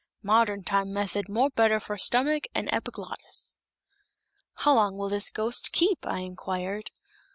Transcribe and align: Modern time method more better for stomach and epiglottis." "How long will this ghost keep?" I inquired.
Modern 0.23 0.63
time 0.63 0.91
method 0.91 1.29
more 1.29 1.51
better 1.51 1.79
for 1.79 1.95
stomach 1.95 2.45
and 2.55 2.67
epiglottis." 2.73 3.55
"How 4.55 4.73
long 4.73 4.97
will 4.97 5.09
this 5.09 5.29
ghost 5.29 5.71
keep?" 5.73 6.07
I 6.07 6.21
inquired. 6.21 6.89